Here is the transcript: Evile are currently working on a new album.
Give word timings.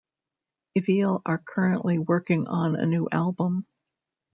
Evile 0.75 1.21
are 1.27 1.37
currently 1.37 1.99
working 1.99 2.47
on 2.47 2.75
a 2.75 2.87
new 2.87 3.07
album. 3.11 3.67